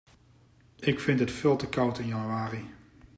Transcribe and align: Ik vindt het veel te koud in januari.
Ik 0.79 0.99
vindt 0.99 1.19
het 1.19 1.31
veel 1.31 1.55
te 1.55 1.67
koud 1.69 1.99
in 1.99 2.07
januari. 2.07 2.67